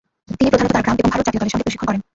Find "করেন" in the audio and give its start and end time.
1.89-2.01